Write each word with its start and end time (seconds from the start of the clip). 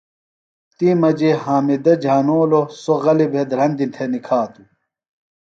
تی 0.75 0.87
مجیۡ 1.01 1.35
حامدہ 1.43 1.93
جھانولوۡ 2.03 2.67
سوۡ 2.81 2.99
غلیۡ 3.03 3.29
بھےۡ 3.31 3.47
دھرندیۡ 3.49 3.91
تھےۡ 3.93 4.09
نِکھاتوۡ۔ 4.11 4.67